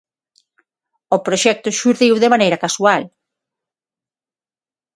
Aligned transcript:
O 1.15 1.17
proxecto 1.25 1.75
xurdiu 1.79 2.13
de 2.19 2.31
maneira 2.33 2.61
casual. 2.63 3.03